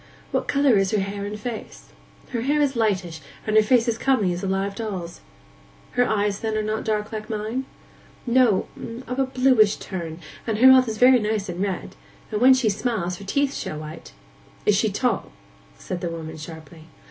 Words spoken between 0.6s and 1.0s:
is her